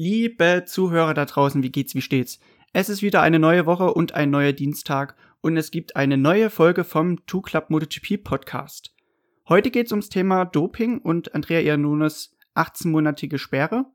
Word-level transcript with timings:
Liebe 0.00 0.62
Zuhörer 0.64 1.12
da 1.12 1.24
draußen, 1.24 1.64
wie 1.64 1.72
geht's, 1.72 1.96
wie 1.96 2.02
steht's? 2.02 2.38
Es 2.72 2.88
ist 2.88 3.02
wieder 3.02 3.20
eine 3.20 3.40
neue 3.40 3.66
Woche 3.66 3.92
und 3.92 4.14
ein 4.14 4.30
neuer 4.30 4.52
Dienstag 4.52 5.16
und 5.40 5.56
es 5.56 5.72
gibt 5.72 5.96
eine 5.96 6.16
neue 6.16 6.50
Folge 6.50 6.84
vom 6.84 7.26
Two 7.26 7.40
Club 7.40 7.68
MotoGP 7.68 8.22
Podcast. 8.22 8.94
Heute 9.48 9.72
geht's 9.72 9.90
ums 9.90 10.08
Thema 10.08 10.44
Doping 10.44 11.00
und 11.00 11.34
Andrea 11.34 11.58
Iannunes 11.58 12.32
18-monatige 12.54 13.38
Sperre. 13.38 13.86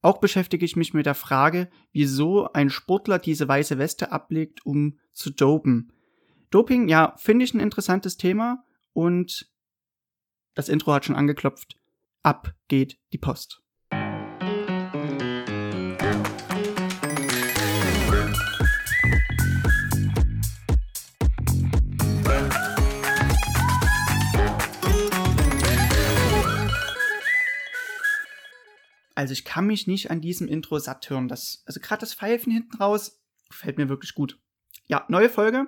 Auch 0.00 0.16
beschäftige 0.16 0.64
ich 0.64 0.76
mich 0.76 0.94
mit 0.94 1.04
der 1.04 1.14
Frage, 1.14 1.68
wieso 1.92 2.50
ein 2.54 2.70
Sportler 2.70 3.18
diese 3.18 3.46
weiße 3.46 3.76
Weste 3.76 4.12
ablegt, 4.12 4.64
um 4.64 4.98
zu 5.12 5.28
dopen. 5.28 5.92
Doping, 6.48 6.88
ja, 6.88 7.14
finde 7.18 7.44
ich 7.44 7.52
ein 7.52 7.60
interessantes 7.60 8.16
Thema 8.16 8.64
und 8.94 9.52
das 10.54 10.70
Intro 10.70 10.94
hat 10.94 11.04
schon 11.04 11.16
angeklopft. 11.16 11.76
Ab 12.22 12.54
geht 12.68 12.98
die 13.12 13.18
Post. 13.18 13.60
Also 29.20 29.32
ich 29.34 29.44
kann 29.44 29.66
mich 29.66 29.86
nicht 29.86 30.10
an 30.10 30.22
diesem 30.22 30.48
Intro 30.48 30.78
satt 30.78 31.10
hören. 31.10 31.28
Das, 31.28 31.62
also 31.66 31.78
gerade 31.78 32.00
das 32.00 32.14
Pfeifen 32.14 32.50
hinten 32.50 32.78
raus 32.78 33.22
gefällt 33.50 33.76
mir 33.76 33.90
wirklich 33.90 34.14
gut. 34.14 34.40
Ja, 34.86 35.04
neue 35.10 35.28
Folge 35.28 35.66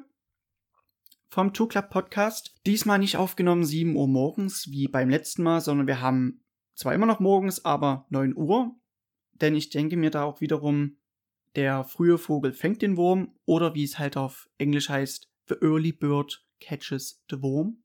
vom 1.29 1.53
Two 1.53 1.67
Club 1.67 1.91
Podcast. 1.91 2.55
Diesmal 2.65 2.99
nicht 2.99 3.19
aufgenommen 3.19 3.63
7 3.63 3.95
Uhr 3.95 4.09
morgens 4.09 4.71
wie 4.71 4.89
beim 4.89 5.11
letzten 5.11 5.43
Mal, 5.43 5.61
sondern 5.61 5.87
wir 5.87 6.01
haben 6.01 6.43
zwar 6.75 6.95
immer 6.95 7.05
noch 7.05 7.21
morgens, 7.21 7.63
aber 7.63 8.07
9 8.09 8.35
Uhr. 8.35 8.75
Denn 9.33 9.55
ich 9.55 9.69
denke 9.69 9.99
mir 9.99 10.09
da 10.09 10.25
auch 10.25 10.41
wiederum, 10.41 10.97
der 11.55 11.85
frühe 11.85 12.17
Vogel 12.17 12.55
fängt 12.55 12.81
den 12.81 12.97
Wurm 12.97 13.39
oder 13.45 13.75
wie 13.75 13.85
es 13.85 13.99
halt 13.99 14.17
auf 14.17 14.49
Englisch 14.57 14.89
heißt, 14.89 15.31
the 15.51 15.57
early 15.61 15.93
bird 15.93 16.43
catches 16.59 17.23
the 17.29 17.43
worm. 17.43 17.85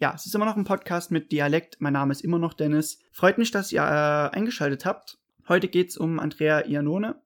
Ja, 0.00 0.12
es 0.14 0.26
ist 0.26 0.34
immer 0.34 0.44
noch 0.44 0.56
ein 0.56 0.64
Podcast 0.64 1.12
mit 1.12 1.30
Dialekt. 1.30 1.80
Mein 1.80 1.92
Name 1.92 2.12
ist 2.12 2.22
immer 2.22 2.38
noch 2.38 2.52
Dennis. 2.52 2.98
Freut 3.12 3.38
mich, 3.38 3.52
dass 3.52 3.70
ihr 3.70 3.82
äh, 3.82 4.36
eingeschaltet 4.36 4.84
habt. 4.84 5.18
Heute 5.48 5.68
geht 5.68 5.90
es 5.90 5.96
um 5.96 6.18
Andrea 6.18 6.66
Iannone 6.66 7.22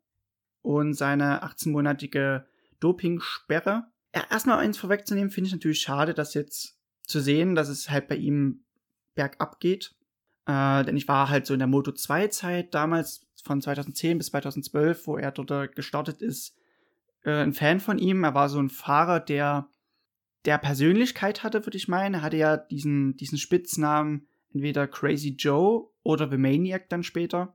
und 0.60 0.92
seine 0.92 1.42
18-monatige 1.44 2.44
Dopingsperre. 2.80 3.84
Ja, 4.14 4.22
erstmal 4.30 4.58
eins 4.58 4.76
vorwegzunehmen, 4.76 5.30
finde 5.30 5.48
ich 5.48 5.54
natürlich 5.54 5.80
schade, 5.80 6.12
dass 6.12 6.34
jetzt 6.34 6.76
zu 7.04 7.20
sehen, 7.20 7.54
dass 7.54 7.68
es 7.68 7.88
halt 7.90 8.06
bei 8.06 8.16
ihm 8.16 8.64
bergab 9.14 9.60
geht. 9.60 9.94
Äh, 10.46 10.84
denn 10.84 10.96
ich 10.96 11.08
war 11.08 11.30
halt 11.30 11.46
so 11.46 11.54
in 11.54 11.60
der 11.60 11.68
Moto 11.68 11.92
2 11.92 12.28
Zeit 12.28 12.74
damals 12.74 13.26
von 13.42 13.62
2010 13.62 14.18
bis 14.18 14.26
2012, 14.28 15.06
wo 15.06 15.16
er 15.16 15.32
dort 15.32 15.74
gestartet 15.74 16.20
ist, 16.20 16.54
äh, 17.24 17.30
ein 17.30 17.54
Fan 17.54 17.80
von 17.80 17.98
ihm. 17.98 18.24
Er 18.24 18.34
war 18.34 18.50
so 18.50 18.60
ein 18.60 18.68
Fahrer, 18.68 19.20
der 19.20 19.68
der 20.48 20.56
Persönlichkeit 20.56 21.42
hatte, 21.42 21.66
würde 21.66 21.76
ich 21.76 21.88
meinen. 21.88 22.14
Er 22.14 22.22
hatte 22.22 22.38
ja 22.38 22.56
diesen, 22.56 23.18
diesen 23.18 23.36
Spitznamen 23.36 24.26
entweder 24.54 24.88
Crazy 24.88 25.34
Joe 25.38 25.90
oder 26.02 26.30
The 26.30 26.38
Maniac 26.38 26.88
dann 26.88 27.02
später. 27.02 27.54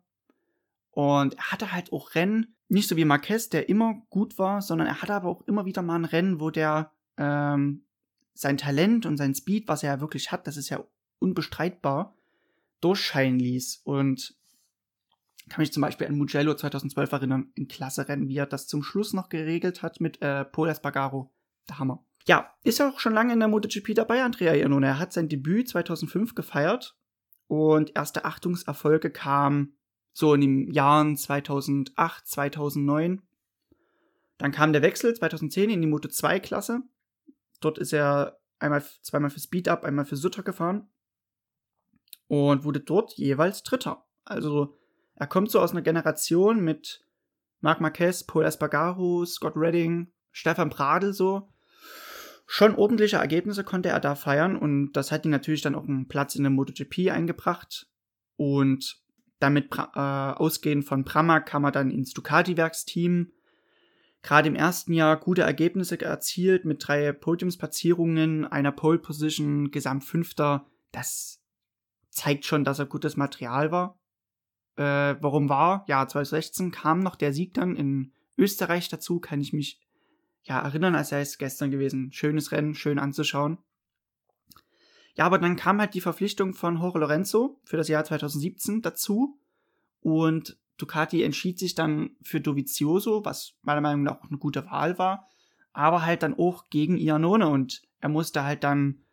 Und 0.92 1.34
er 1.34 1.52
hatte 1.52 1.72
halt 1.72 1.92
auch 1.92 2.14
Rennen, 2.14 2.56
nicht 2.70 2.88
so 2.88 2.96
wie 2.96 3.04
Marquez, 3.04 3.50
der 3.50 3.68
immer 3.68 3.96
gut 4.12 4.38
war, 4.38 4.62
sondern 4.62 4.86
er 4.86 5.02
hatte 5.02 5.16
aber 5.16 5.28
auch 5.30 5.42
immer 5.48 5.66
wieder 5.66 5.82
mal 5.82 5.96
ein 5.96 6.06
Rennen, 6.06 6.40
wo 6.40 6.52
der 6.52 6.92
ähm, 7.18 7.84
sein 8.36 8.60
Talent 8.60 9.08
und 9.08 9.18
sein 9.18 9.34
Speed, 9.34 9.68
was 9.68 9.82
er 9.82 9.96
ja 9.96 10.00
wirklich 10.00 10.32
hat, 10.32 10.46
das 10.46 10.56
ist 10.56 10.70
ja 10.70 10.84
unbestreitbar, 11.18 12.16
durchscheinen 12.80 13.40
ließ. 13.40 13.82
Und 13.86 14.36
kann 15.50 15.62
mich 15.64 15.74
zum 15.74 15.82
Beispiel 15.82 16.06
an 16.06 16.16
Mugello 16.20 16.54
2012 16.54 17.12
erinnern, 17.12 17.52
in 17.56 17.68
Klasse-Rennen, 17.68 18.28
wie 18.28 18.38
er 18.38 18.46
das 18.46 18.68
zum 18.68 18.84
Schluss 18.84 19.14
noch 19.14 19.30
geregelt 19.30 19.82
hat 19.82 20.00
mit 20.00 20.22
äh, 20.22 20.46
Paul 20.46 20.70
Espargaro. 20.70 21.32
Der 21.68 21.80
Hammer 21.80 22.04
ja, 22.26 22.54
ist 22.64 22.80
ja 22.80 22.90
auch 22.90 23.00
schon 23.00 23.14
lange 23.14 23.34
in 23.34 23.40
der 23.40 23.48
MotoGP 23.48 23.94
dabei, 23.96 24.24
Andrea 24.24 24.53
Iannone. 24.53 24.88
Er 24.88 25.00
hat 25.00 25.14
sein 25.14 25.30
Debüt 25.30 25.70
2005 25.70 26.36
gefeiert 26.36 26.96
und 27.47 27.96
erste 27.96 28.25
Achtungserfolge 28.25 29.09
kamen 29.09 29.75
so 30.14 30.34
in 30.34 30.42
den 30.42 30.72
Jahren 30.72 31.18
2008, 31.18 32.28
2009. 32.28 33.22
Dann 34.38 34.52
kam 34.52 34.74
der 34.74 34.81
Wechsel 34.81 35.14
2010 35.14 35.70
in 35.70 35.81
die 35.81 35.88
Moto 35.88 36.08
2 36.08 36.40
Klasse. 36.40 36.81
Dort 37.59 37.78
ist 37.78 37.94
er 37.94 38.40
einmal, 38.59 38.84
zweimal 39.02 39.30
für 39.30 39.40
Speed 39.40 39.68
Up, 39.68 39.84
einmal 39.84 40.06
für 40.06 40.16
Sutter 40.16 40.44
gefahren 40.44 40.88
und 42.28 42.64
wurde 42.64 42.80
dort 42.80 43.14
jeweils 43.14 43.64
Dritter. 43.64 44.06
Also 44.24 44.78
er 45.16 45.28
kommt 45.28 45.52
so 45.52 45.59
aus 45.59 45.72
einer 45.72 45.81
Generation 45.81 46.62
mit 46.62 47.06
Marc 47.59 47.81
Marquez, 47.81 48.24
Paul 48.24 48.46
Espargaro, 48.46 49.26
Scott 49.26 49.53
Redding, 49.56 50.12
Stefan 50.31 50.70
Bradl 50.70 51.14
so, 51.14 51.53
schon 52.46 52.76
ordentliche 52.76 53.18
Ergebnisse 53.18 53.64
konnte 53.64 53.90
er 53.90 54.00
da 54.00 54.16
feiern 54.16 54.56
und 54.56 54.94
das 54.94 55.12
hat 55.12 55.26
ihn 55.26 55.31
natürlich 55.31 55.62
dann 55.62 55.76
auch 55.76 55.88
einen 55.88 56.08
Platz 56.08 56.36
in 56.36 56.44
der 56.44 56.52
MotoGP 56.52 57.12
eingebracht. 57.12 57.88
Und 58.36 59.02
damit 59.40 59.76
äh, 59.76 60.00
ausgehend 60.00 60.86
von 60.86 61.03
Pramac 61.03 61.46
kam 61.46 61.66
er 61.66 61.72
dann 61.72 61.92
ins 61.92 62.14
Ducati-Werksteam. 62.14 63.32
Gerade 64.22 64.48
im 64.48 64.56
ersten 64.56 64.94
Jahr 64.94 65.18
gute 65.20 65.42
Ergebnisse 65.42 66.00
erzielt 66.00 66.64
mit 66.64 66.88
drei 66.88 67.12
Podiumsplatzierungen, 67.12 68.46
einer 68.46 68.72
Pole 68.72 69.00
Position, 69.00 69.70
Gesamtfünfter. 69.70 70.66
Das 70.92 71.42
zeigt 72.09 72.46
schon, 72.46 72.64
dass 72.64 72.80
er 72.80 72.86
gutes 72.86 73.18
Material 73.18 73.72
war. 73.72 74.00
Äh, 74.78 75.16
warum 75.20 75.50
war? 75.50 75.84
Ja, 75.88 76.08
2016 76.08 76.72
kam 76.72 77.02
noch 77.02 77.16
der 77.16 77.34
Sieg 77.34 77.53
dann 77.53 77.76
in 77.76 78.14
Österreich 78.38 78.88
dazu, 78.88 79.20
kann 79.20 79.42
ich 79.42 79.53
mich 79.53 79.82
ja, 80.44 80.59
erinnern, 80.62 80.96
als 80.96 81.09
sei 81.09 81.22
es 81.22 81.38
gestern 81.38 81.72
gewesen. 81.72 82.12
Schönes 82.12 82.52
Rennen, 82.52 82.76
schön 82.76 83.00
anzuschauen. 83.00 83.58
Ja, 85.16 85.26
aber 85.26 85.38
dann 85.38 85.56
kam 85.56 85.80
halt 85.80 85.94
die 85.94 86.02
Verpflichtung 86.02 86.54
von 86.54 86.78
Jorge 86.78 87.00
Lorenzo 87.00 87.59
für 87.64 87.78
das 87.78 87.88
Jahr 87.88 88.04
2017 88.04 88.82
dazu 88.82 89.40
und 90.02 90.58
Ducati 90.78 91.22
entschied 91.22 91.59
sich 91.59 91.76
dann 91.76 92.16
für 92.22 92.42
Dovizioso, 92.42 93.24
was 93.24 93.53
meiner 93.62 93.82
Meinung 93.82 94.03
nach 94.03 94.22
auch 94.22 94.30
eine 94.30 94.40
gute 94.40 94.66
Wahl 94.66 94.98
war, 94.98 95.28
aber 95.72 96.03
halt 96.03 96.24
dann 96.24 96.38
auch 96.38 96.70
gegen 96.70 96.98
Iannone 96.98 97.48
und 97.48 97.84
er 98.00 98.09
musste 98.09 98.44
halt 98.44 98.64
dann 98.64 99.03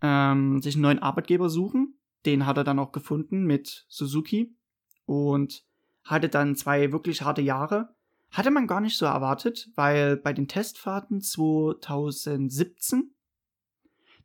ähm, 0.00 0.60
sich 0.62 0.74
einen 0.74 0.82
neuen 0.82 0.98
Arbeitgeber 0.98 1.50
suchen. 1.50 1.98
Den 2.24 2.46
hat 2.46 2.56
er 2.56 2.64
dann 2.64 2.78
auch 2.78 2.92
gefunden 2.92 3.44
mit 3.44 3.84
Suzuki 3.88 4.56
und 5.04 5.64
hatte 6.02 6.28
dann 6.28 6.56
zwei 6.56 6.92
wirklich 6.92 7.22
harte 7.22 7.42
Jahre 7.42 7.94
hatte 8.36 8.50
man 8.50 8.66
gar 8.66 8.80
nicht 8.80 8.96
so 8.98 9.06
erwartet, 9.06 9.70
weil 9.74 10.16
bei 10.16 10.32
den 10.32 10.48
Testfahrten 10.48 11.20
2017, 11.20 13.14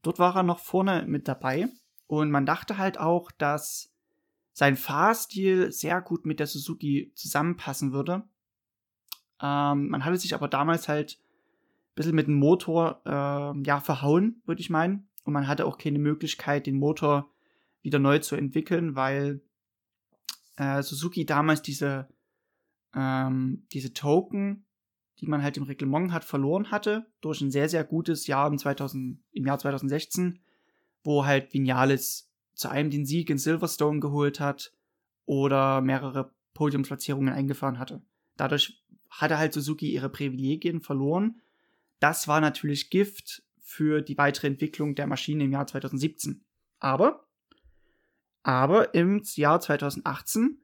dort 0.02 0.20
war 0.20 0.36
er 0.36 0.44
noch 0.44 0.60
vorne 0.60 1.06
mit 1.08 1.28
dabei 1.28 1.68
und 2.08 2.32
man 2.32 2.46
dachte 2.46 2.78
halt 2.78 3.00
auch, 3.00 3.32
dass 3.32 3.92
sein 4.54 4.76
Fahrstil 4.76 5.72
sehr 5.72 6.02
gut 6.02 6.26
mit 6.26 6.40
der 6.40 6.48
Suzuki 6.48 7.14
zusammenpassen 7.16 7.94
würde. 7.94 8.24
Ähm, 9.42 9.88
man 9.88 10.04
hatte 10.04 10.18
sich 10.18 10.34
aber 10.34 10.48
damals 10.48 10.88
halt 10.88 11.18
ein 11.20 11.96
bisschen 11.96 12.16
mit 12.16 12.28
dem 12.28 12.36
Motor 12.36 13.02
äh, 13.06 13.62
ja, 13.66 13.80
verhauen, 13.80 14.42
würde 14.46 14.62
ich 14.62 14.70
meinen. 14.70 15.08
Und 15.24 15.34
man 15.34 15.48
hatte 15.48 15.66
auch 15.66 15.78
keine 15.78 16.00
Möglichkeit, 16.00 16.66
den 16.66 16.78
Motor 16.78 17.30
wieder 17.82 18.00
neu 18.00 18.20
zu 18.20 18.36
entwickeln, 18.36 18.96
weil 18.96 19.42
äh, 20.58 20.84
Suzuki 20.84 21.26
damals 21.26 21.62
diese 21.62 22.10
ähm, 22.96 23.66
diese 23.72 23.94
Token, 23.94 24.66
die 25.20 25.28
man 25.28 25.44
halt 25.44 25.58
im 25.58 25.64
Reglement 25.64 26.12
hat, 26.12 26.24
verloren 26.24 26.72
hatte, 26.72 27.06
durch 27.22 27.42
ein 27.42 27.52
sehr, 27.52 27.70
sehr 27.70 27.84
gutes 27.84 28.28
Jahr 28.28 28.48
im, 28.48 28.58
2000, 28.58 29.20
im 29.32 29.46
Jahr 29.46 29.60
2016, 29.60 30.40
wo 31.04 31.26
halt 31.26 31.54
Vinales 31.54 32.32
zu 32.54 32.70
einem 32.70 32.90
den 32.90 33.06
Sieg 33.06 33.30
in 33.30 33.38
Silverstone 33.38 34.00
geholt 34.00 34.40
hat 34.40 34.74
oder 35.26 35.82
mehrere 35.82 36.34
Podiumsplatzierungen 36.54 37.34
eingefahren 37.34 37.80
hatte. 37.80 38.02
Dadurch 38.38 38.84
hatte 39.10 39.38
halt 39.38 39.54
Suzuki 39.54 39.92
ihre 39.92 40.10
Privilegien 40.10 40.82
verloren. 40.82 41.42
Das 42.00 42.28
war 42.28 42.42
natürlich 42.42 42.90
Gift 42.90 43.44
für 43.60 44.02
die 44.02 44.18
weitere 44.18 44.48
Entwicklung 44.48 44.96
der 44.96 45.08
Maschine 45.08 45.44
im 45.44 45.52
Jahr 45.52 45.68
2017. 45.68 46.44
Aber, 46.80 47.28
aber 48.44 48.94
im 48.94 49.22
Jahr 49.36 49.62
2018 49.62 50.62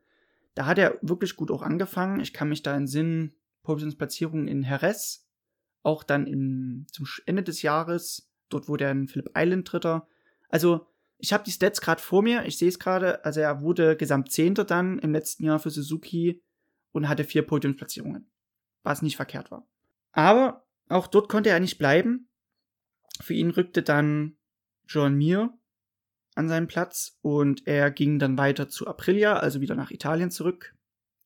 da 0.57 0.65
hat 0.65 0.80
er 0.80 0.98
wirklich 1.04 1.36
gut 1.36 1.51
auch 1.51 1.62
angefangen. 1.62 2.19
Ich 2.19 2.33
kann 2.33 2.50
mich 2.50 2.63
da 2.63 2.75
in 2.75 2.88
Sinn, 2.88 3.36
Positionsplatzierung 3.62 4.48
in 4.48 4.63
Jerez, 4.63 5.27
auch 5.83 6.04
dann 6.04 6.25
im, 6.25 6.88
zum 6.92 7.06
Ende 7.27 7.44
des 7.44 7.62
Jahres, 7.62 8.31
dort 8.50 8.68
wurde 8.68 8.86
er 8.86 8.92
in 8.92 9.07
Philip 9.07 9.30
Island 9.36 9.71
Dritter. 9.71 10.07
Also, 10.50 10.88
ich 11.19 11.31
habe 11.31 11.44
die 11.44 11.51
Stats 11.51 11.80
gerade 11.80 12.01
vor 12.01 12.24
mir, 12.24 12.45
ich 12.45 12.57
sehe 12.57 12.69
es 12.69 12.80
gerade, 12.80 13.24
also 13.24 13.39
er 13.39 13.62
wurde 13.62 13.95
gesamt 13.95 14.31
Zehnter 14.31 14.65
dann 14.65 14.98
im 15.00 15.12
letzten 15.12 15.45
Jahr 15.45 15.59
für 15.59 15.69
Suzuki 15.69 16.44
und 16.92 17.07
hatte 17.07 17.24
vier 17.24 17.44
Podiumsplatzierungen, 17.44 18.27
was 18.81 19.03
nicht 19.03 19.15
verkehrt 19.15 19.51
war. 19.51 19.68
Aber 20.12 20.65
auch 20.89 21.06
dort 21.06 21.30
konnte 21.30 21.50
er 21.50 21.60
nicht 21.60 21.77
bleiben. 21.77 22.30
Für 23.21 23.33
ihn 23.33 23.51
rückte 23.51 23.83
dann 23.83 24.38
John 24.88 25.15
Mir 25.15 25.53
an 26.38 26.50
seinen 26.50 26.68
Platz 26.68 27.18
und 27.22 27.68
er 27.68 27.92
ging 27.92 28.19
dann 28.19 28.38
weiter 28.38 28.69
zu 28.69 28.88
Aprilia, 28.88 29.38
also 29.38 29.62
wieder 29.62 29.75
nach 29.75 29.92
Italien 29.92 30.31
zurück. 30.31 30.75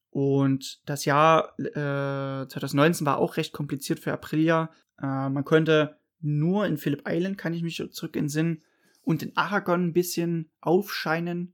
Und 0.09 0.81
das 0.85 1.05
Jahr 1.05 1.57
äh, 1.59 2.47
2019 2.47 3.05
war 3.05 3.17
auch 3.17 3.37
recht 3.37 3.53
kompliziert 3.53 3.99
für 3.99 4.11
Aprilia. 4.11 4.69
Äh, 5.01 5.29
man 5.29 5.45
konnte 5.45 5.97
nur 6.19 6.65
in 6.65 6.77
Phillip 6.77 7.03
Island, 7.07 7.37
kann 7.37 7.53
ich 7.53 7.63
mich 7.63 7.83
zurück 7.91 8.15
entsinnen, 8.15 8.63
und 9.03 9.23
in 9.23 9.35
Aragon 9.35 9.87
ein 9.87 9.93
bisschen 9.93 10.51
aufscheinen. 10.59 11.53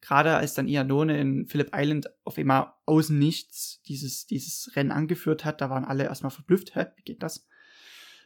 Gerade 0.00 0.36
als 0.36 0.54
dann 0.54 0.68
Ianone 0.68 1.18
in 1.18 1.46
Phillip 1.46 1.70
Island 1.74 2.10
auf 2.24 2.38
einmal 2.38 2.74
aus 2.84 3.08
nichts 3.08 3.80
dieses, 3.82 4.26
dieses 4.26 4.76
Rennen 4.76 4.92
angeführt 4.92 5.44
hat, 5.44 5.60
da 5.60 5.70
waren 5.70 5.84
alle 5.84 6.04
erstmal 6.04 6.30
verblüfft. 6.30 6.74
Hä, 6.74 6.86
wie 6.96 7.02
geht 7.02 7.22
das? 7.22 7.48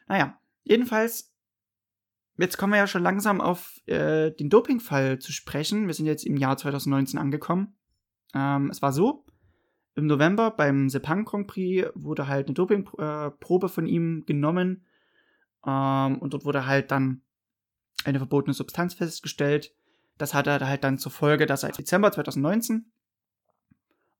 Naja, 0.08 0.38
jedenfalls, 0.64 1.29
jetzt 2.40 2.58
kommen 2.58 2.72
wir 2.72 2.78
ja 2.78 2.86
schon 2.86 3.02
langsam 3.02 3.40
auf 3.40 3.80
äh, 3.86 4.30
den 4.30 4.50
Dopingfall 4.50 5.18
zu 5.18 5.32
sprechen. 5.32 5.86
Wir 5.86 5.94
sind 5.94 6.06
jetzt 6.06 6.24
im 6.24 6.36
Jahr 6.36 6.56
2019 6.56 7.18
angekommen. 7.18 7.76
Ähm, 8.34 8.70
es 8.70 8.82
war 8.82 8.92
so, 8.92 9.24
im 9.94 10.06
November 10.06 10.50
beim 10.50 10.88
Sepang 10.88 11.24
Grand 11.24 11.46
Prix 11.46 11.88
wurde 11.94 12.28
halt 12.28 12.46
eine 12.46 12.54
Dopingprobe 12.54 13.66
äh, 13.66 13.68
von 13.68 13.86
ihm 13.86 14.24
genommen. 14.26 14.86
Ähm, 15.66 16.18
und 16.18 16.32
dort 16.32 16.44
wurde 16.44 16.66
halt 16.66 16.90
dann 16.90 17.22
eine 18.04 18.18
verbotene 18.18 18.54
Substanz 18.54 18.94
festgestellt. 18.94 19.74
Das 20.16 20.34
hatte 20.34 20.66
halt 20.66 20.84
dann 20.84 20.98
zur 20.98 21.12
Folge, 21.12 21.46
dass 21.46 21.62
er 21.62 21.70
im 21.70 21.76
Dezember 21.76 22.12
2019 22.12 22.90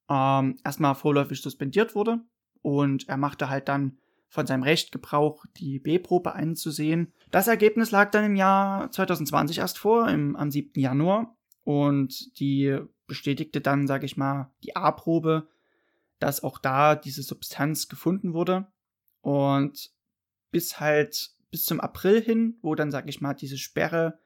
ähm, 0.09 0.59
erstmal 0.65 0.95
vorläufig 0.95 1.41
suspendiert 1.41 1.95
wurde 1.95 2.21
und 2.63 3.09
er 3.09 3.17
machte 3.17 3.49
halt 3.49 3.69
dann 3.69 3.99
von 4.31 4.47
seinem 4.47 4.63
Recht 4.63 4.93
Gebrauch, 4.93 5.45
die 5.57 5.81
B-Probe 5.81 6.33
einzusehen. 6.35 7.13
Das 7.31 7.49
Ergebnis 7.49 7.91
lag 7.91 8.13
dann 8.13 8.25
im 8.25 8.37
Jahr 8.37 8.91
2020 8.91 9.59
erst 9.59 9.77
vor, 9.77 10.09
im, 10.09 10.37
am 10.37 10.51
7. 10.51 10.81
Januar 10.81 11.37
und 11.65 12.39
die 12.39 12.79
bestätigte 13.09 13.61
dann, 13.61 13.89
sage 13.89 14.07
ich 14.07 14.17
mal, 14.17 14.53
die 14.63 14.77
A-Probe, 14.77 15.49
dass 16.21 16.45
auch 16.45 16.59
da 16.59 16.95
diese 16.95 17.23
Substanz 17.23 17.89
gefunden 17.89 18.33
wurde 18.33 18.69
und 19.21 19.91
bis 20.53 20.79
halt 20.79 21.33
bis 21.51 21.65
zum 21.65 21.81
April 21.81 22.23
hin, 22.23 22.57
wo 22.63 22.77
dann, 22.77 22.93
sag 22.93 23.09
ich 23.09 23.21
mal, 23.21 23.35
diese 23.35 23.59
Sperre 23.59 24.19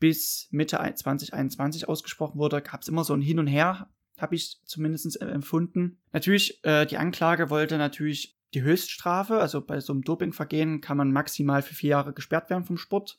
bis 0.00 0.48
Mitte 0.50 0.78
2021 0.78 1.86
ausgesprochen 1.86 2.38
wurde, 2.38 2.62
gab 2.62 2.80
es 2.80 2.88
immer 2.88 3.04
so 3.04 3.12
ein 3.12 3.20
Hin 3.20 3.38
und 3.38 3.46
Her, 3.46 3.90
habe 4.18 4.34
ich 4.34 4.60
zumindest 4.64 5.20
empfunden. 5.20 5.98
Natürlich, 6.12 6.64
äh, 6.64 6.86
die 6.86 6.96
Anklage 6.96 7.50
wollte 7.50 7.76
natürlich 7.76 8.33
die 8.54 8.62
Höchststrafe, 8.62 9.38
also 9.38 9.60
bei 9.60 9.80
so 9.80 9.92
einem 9.92 10.02
Dopingvergehen 10.02 10.80
kann 10.80 10.96
man 10.96 11.12
maximal 11.12 11.62
für 11.62 11.74
vier 11.74 11.90
Jahre 11.90 12.12
gesperrt 12.12 12.50
werden 12.50 12.64
vom 12.64 12.78
Sport. 12.78 13.18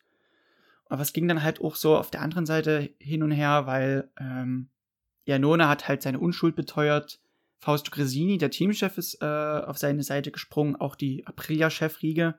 Aber 0.88 1.02
es 1.02 1.14
ging 1.14 1.28
dann 1.28 1.44
halt 1.44 1.62
auch 1.62 1.76
so 1.76 1.98
auf 1.98 2.12
der 2.12 2.22
anderen 2.22 2.46
Seite 2.46 2.92
hin 3.00 3.24
und 3.24 3.32
her, 3.32 3.66
weil 3.66 4.10
ähm, 4.20 4.70
Janone 5.26 5.68
hat 5.68 5.88
halt 5.88 6.04
seine 6.04 6.20
Unschuld 6.20 6.56
beteuert. 6.56 7.20
Fausto 7.58 7.92
Gresini, 7.92 8.38
der 8.38 8.52
Teamchef, 8.52 8.98
ist 8.98 9.22
äh, 9.22 9.26
auf 9.26 9.78
seine 9.78 10.04
Seite 10.04 10.32
gesprungen, 10.32 10.76
auch 10.76 10.96
die 10.96 11.26
Aprilia-Chefriege 11.26 12.36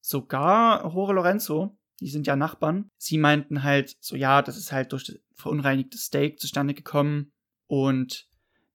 sogar 0.00 0.94
Hore 0.94 1.12
Lorenzo, 1.14 1.76
die 2.00 2.08
sind 2.08 2.26
ja 2.26 2.36
Nachbarn, 2.36 2.90
sie 2.96 3.18
meinten 3.18 3.62
halt 3.62 3.96
so, 4.00 4.16
ja, 4.16 4.40
das 4.40 4.56
ist 4.56 4.72
halt 4.72 4.92
durch 4.92 5.20
verunreinigte 5.34 5.98
Steak 5.98 6.40
zustande 6.40 6.72
gekommen 6.72 7.32
und 7.66 8.29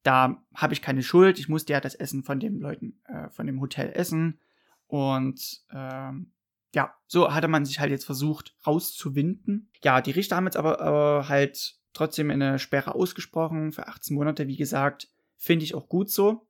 da 0.05 0.45
habe 0.53 0.73
ich 0.73 0.81
keine 0.81 1.01
Schuld, 1.01 1.39
ich 1.39 1.49
musste 1.49 1.73
ja 1.73 1.81
das 1.81 1.95
Essen 1.95 2.23
von 2.23 2.39
den 2.39 2.59
Leuten, 2.59 3.01
äh, 3.05 3.29
von 3.29 3.47
dem 3.47 3.59
Hotel 3.59 3.91
essen 3.93 4.39
und 4.87 5.63
ähm, 5.71 6.31
ja, 6.75 6.93
so 7.07 7.33
hatte 7.33 7.47
man 7.47 7.65
sich 7.65 7.79
halt 7.79 7.89
jetzt 7.89 8.05
versucht 8.05 8.55
rauszuwinden. 8.67 9.71
Ja, 9.83 10.01
die 10.01 10.11
Richter 10.11 10.35
haben 10.35 10.45
jetzt 10.45 10.57
aber, 10.57 10.79
aber 10.79 11.27
halt 11.27 11.79
trotzdem 11.93 12.29
eine 12.29 12.59
Sperre 12.59 12.93
ausgesprochen 12.93 13.71
für 13.71 13.87
18 13.87 14.15
Monate, 14.15 14.47
wie 14.47 14.57
gesagt, 14.57 15.09
finde 15.37 15.63
ich 15.63 15.73
auch 15.73 15.89
gut 15.89 16.11
so. 16.11 16.47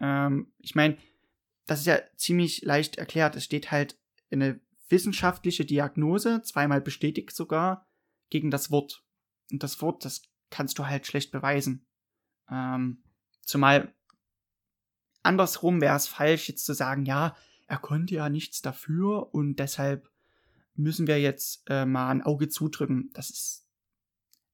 Ähm, 0.00 0.52
ich 0.58 0.74
meine, 0.74 0.98
das 1.66 1.80
ist 1.80 1.86
ja 1.86 2.00
ziemlich 2.16 2.62
leicht 2.62 2.98
erklärt. 2.98 3.36
Es 3.36 3.44
steht 3.44 3.70
halt 3.70 3.96
eine 4.30 4.60
wissenschaftliche 4.88 5.64
Diagnose, 5.64 6.42
zweimal 6.42 6.82
bestätigt 6.82 7.34
sogar, 7.34 7.86
gegen 8.28 8.50
das 8.50 8.70
Wort. 8.70 9.04
Und 9.50 9.62
das 9.62 9.80
Wort, 9.80 10.04
das 10.04 10.22
kannst 10.50 10.78
du 10.78 10.86
halt 10.86 11.06
schlecht 11.06 11.30
beweisen. 11.30 11.86
Ähm, 12.50 13.02
zumal 13.42 13.92
andersrum 15.22 15.80
wäre 15.80 15.96
es 15.96 16.06
falsch, 16.06 16.48
jetzt 16.48 16.66
zu 16.66 16.74
sagen, 16.74 17.04
ja, 17.06 17.36
er 17.66 17.78
konnte 17.78 18.14
ja 18.14 18.28
nichts 18.28 18.62
dafür 18.62 19.34
und 19.34 19.56
deshalb 19.56 20.10
müssen 20.74 21.06
wir 21.06 21.20
jetzt 21.20 21.62
äh, 21.68 21.86
mal 21.86 22.10
ein 22.10 22.22
Auge 22.22 22.48
zudrücken. 22.48 23.10
Das 23.14 23.30
ist. 23.30 23.66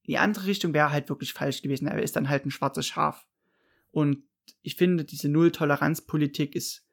Die 0.07 0.19
andere 0.19 0.47
Richtung 0.47 0.75
wäre 0.75 0.91
halt 0.91 1.09
wirklich 1.09 1.33
falsch 1.33 1.63
gewesen. 1.63 1.87
Er 1.87 2.03
ist 2.03 2.17
dann 2.17 2.29
halt 2.29 2.45
ein 2.45 2.51
schwarzes 2.51 2.87
Schaf. 2.87 3.27
Und 3.91 4.25
ich 4.63 4.77
finde, 4.77 5.05
diese 5.05 5.29
Null-Toleranz-Politik 5.29 6.57
ist 6.57 6.85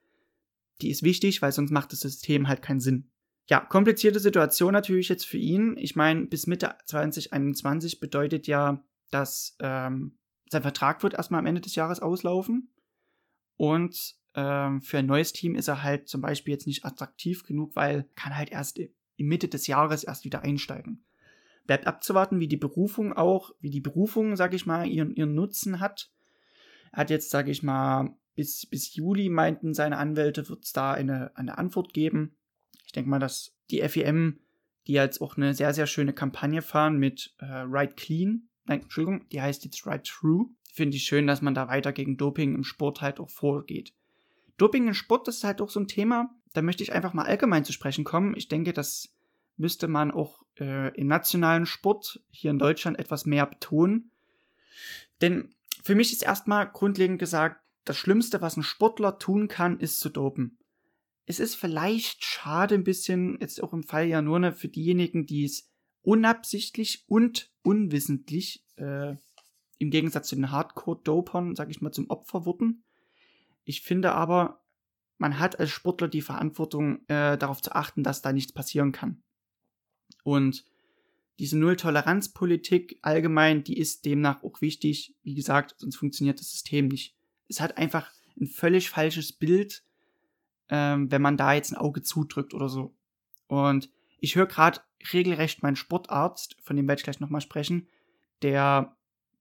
die 0.81 0.89
ist 0.89 1.03
wichtig, 1.03 1.41
weil 1.41 1.51
sonst 1.51 1.71
macht 1.71 1.91
das 1.91 2.01
System 2.01 2.47
halt 2.47 2.61
keinen 2.61 2.79
Sinn. 2.79 3.09
Ja, 3.49 3.61
komplizierte 3.61 4.19
Situation 4.19 4.73
natürlich 4.73 5.09
jetzt 5.09 5.25
für 5.25 5.37
ihn. 5.37 5.75
Ich 5.77 5.95
meine, 5.95 6.25
bis 6.25 6.47
Mitte 6.47 6.75
2021 6.85 7.99
bedeutet 7.99 8.47
ja, 8.47 8.83
dass 9.09 9.55
ähm, 9.59 10.17
sein 10.49 10.61
Vertrag 10.61 11.03
wird 11.03 11.13
erstmal 11.13 11.39
am 11.39 11.45
Ende 11.45 11.61
des 11.61 11.75
Jahres 11.75 11.99
auslaufen. 11.99 12.69
Und 13.57 14.15
ähm, 14.35 14.81
für 14.81 14.99
ein 14.99 15.05
neues 15.05 15.33
Team 15.33 15.55
ist 15.55 15.67
er 15.67 15.83
halt 15.83 16.07
zum 16.07 16.21
Beispiel 16.21 16.53
jetzt 16.53 16.67
nicht 16.67 16.85
attraktiv 16.85 17.43
genug, 17.43 17.75
weil 17.75 18.07
kann 18.15 18.37
halt 18.37 18.51
erst 18.51 18.77
in 18.79 19.27
Mitte 19.27 19.47
des 19.47 19.67
Jahres 19.67 20.03
erst 20.03 20.25
wieder 20.25 20.43
einsteigen. 20.43 21.03
Bleibt 21.65 21.87
abzuwarten, 21.87 22.39
wie 22.39 22.47
die 22.47 22.55
Berufung 22.57 23.13
auch, 23.13 23.51
wie 23.59 23.71
die 23.71 23.81
Berufung, 23.81 24.35
sag 24.37 24.53
ich 24.53 24.65
mal, 24.65 24.87
ihren, 24.87 25.13
ihren 25.15 25.33
Nutzen 25.33 25.79
hat. 25.79 26.11
Er 26.91 26.99
hat 26.99 27.09
jetzt, 27.09 27.29
sag 27.29 27.47
ich 27.49 27.63
mal, 27.63 28.15
bis, 28.35 28.65
bis 28.67 28.93
Juli 28.95 29.27
meinten 29.27 29.73
seine 29.73 29.97
Anwälte, 29.97 30.47
wird 30.47 30.63
es 30.63 30.71
da 30.71 30.93
eine, 30.93 31.35
eine 31.35 31.57
Antwort 31.57 31.93
geben. 31.93 32.37
Ich 32.85 32.91
denke 32.91 33.09
mal, 33.09 33.19
dass 33.19 33.57
die 33.71 33.81
FEM, 33.81 34.39
die 34.85 34.93
jetzt 34.93 35.19
auch 35.19 35.35
eine 35.35 35.53
sehr, 35.53 35.73
sehr 35.73 35.87
schöne 35.87 36.13
Kampagne 36.13 36.61
fahren 36.61 36.97
mit 36.97 37.35
äh, 37.39 37.45
Right 37.45 37.97
Clean, 37.97 38.46
nein, 38.67 38.81
Entschuldigung, 38.81 39.27
die 39.29 39.41
heißt 39.41 39.65
jetzt 39.65 39.85
Right 39.85 40.05
True. 40.05 40.47
Finde 40.71 40.97
ich 40.97 41.03
schön, 41.03 41.27
dass 41.27 41.41
man 41.41 41.55
da 41.55 41.67
weiter 41.67 41.91
gegen 41.91 42.17
Doping 42.17 42.53
im 42.53 42.63
Sport 42.63 43.01
halt 43.01 43.19
auch 43.19 43.29
vorgeht. 43.29 43.93
Doping 44.57 44.87
im 44.87 44.93
Sport, 44.93 45.27
das 45.27 45.37
ist 45.37 45.43
halt 45.43 45.61
auch 45.61 45.69
so 45.69 45.79
ein 45.79 45.87
Thema, 45.87 46.29
da 46.53 46.61
möchte 46.61 46.83
ich 46.83 46.93
einfach 46.93 47.13
mal 47.13 47.25
allgemein 47.25 47.65
zu 47.65 47.73
sprechen 47.73 48.03
kommen. 48.03 48.35
Ich 48.35 48.47
denke, 48.47 48.73
das 48.73 49.13
müsste 49.57 49.87
man 49.87 50.11
auch 50.11 50.43
äh, 50.59 50.95
im 50.95 51.07
nationalen 51.07 51.65
Sport 51.65 52.21
hier 52.29 52.51
in 52.51 52.59
Deutschland 52.59 52.99
etwas 52.99 53.25
mehr 53.25 53.45
betonen. 53.45 54.11
Denn 55.21 55.53
für 55.83 55.95
mich 55.95 56.11
ist 56.11 56.23
erstmal 56.23 56.69
grundlegend 56.69 57.19
gesagt, 57.19 57.61
das 57.85 57.97
Schlimmste, 57.97 58.41
was 58.41 58.57
ein 58.57 58.63
Sportler 58.63 59.17
tun 59.17 59.47
kann, 59.47 59.79
ist 59.79 59.99
zu 59.99 60.09
dopen. 60.09 60.57
Es 61.25 61.39
ist 61.39 61.55
vielleicht 61.55 62.23
schade 62.23 62.75
ein 62.75 62.83
bisschen, 62.83 63.37
jetzt 63.39 63.61
auch 63.61 63.73
im 63.73 63.83
Fall 63.83 64.07
ja 64.07 64.21
nur 64.21 64.39
ne, 64.39 64.51
für 64.53 64.67
diejenigen, 64.67 65.25
die 65.25 65.45
es 65.45 65.69
unabsichtlich 66.07 67.03
und 67.07 67.51
unwissentlich 67.63 68.63
äh, 68.77 69.15
im 69.79 69.89
Gegensatz 69.91 70.29
zu 70.29 70.35
den 70.35 70.51
Hardcore-Dopern, 70.51 71.55
sag 71.55 71.69
ich 71.69 71.81
mal, 71.81 71.91
zum 71.91 72.09
Opfer 72.09 72.45
wurden. 72.45 72.83
Ich 73.63 73.81
finde 73.81 74.13
aber, 74.13 74.61
man 75.17 75.39
hat 75.39 75.59
als 75.59 75.69
Sportler 75.69 76.07
die 76.07 76.21
Verantwortung, 76.21 77.05
äh, 77.07 77.37
darauf 77.37 77.61
zu 77.61 77.75
achten, 77.75 78.03
dass 78.03 78.21
da 78.21 78.31
nichts 78.31 78.53
passieren 78.53 78.91
kann. 78.91 79.21
Und 80.23 80.65
diese 81.39 81.57
Null-Toleranz-Politik 81.57 82.99
allgemein, 83.01 83.63
die 83.63 83.77
ist 83.77 84.05
demnach 84.05 84.41
auch 84.43 84.61
wichtig. 84.61 85.15
Wie 85.23 85.35
gesagt, 85.35 85.75
sonst 85.77 85.97
funktioniert 85.97 86.39
das 86.39 86.49
System 86.51 86.87
nicht 86.87 87.17
es 87.47 87.61
hat 87.61 87.77
einfach 87.77 88.11
ein 88.39 88.47
völlig 88.47 88.89
falsches 88.89 89.31
Bild, 89.33 89.83
ähm, 90.69 91.11
wenn 91.11 91.21
man 91.21 91.37
da 91.37 91.53
jetzt 91.53 91.71
ein 91.71 91.77
Auge 91.77 92.03
zudrückt 92.03 92.53
oder 92.53 92.69
so. 92.69 92.93
Und 93.47 93.89
ich 94.19 94.35
höre 94.35 94.47
gerade 94.47 94.81
regelrecht 95.13 95.63
meinen 95.63 95.75
Sportarzt, 95.75 96.57
von 96.61 96.75
dem 96.75 96.87
werde 96.87 96.99
ich 96.99 97.03
gleich 97.03 97.19
nochmal 97.19 97.41
sprechen, 97.41 97.87
der, 98.41 98.95